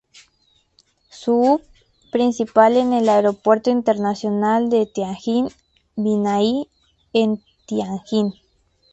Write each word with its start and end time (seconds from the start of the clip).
Su 1.11 1.33
"hub" 1.39 1.61
principal 2.11 2.75
es 2.75 2.87
el 3.03 3.07
Aeropuerto 3.07 3.69
Internacional 3.69 4.67
de 4.71 4.87
Tianjín-Binhai 4.87 6.67
en 7.13 7.43
Tianjin. 7.67 8.33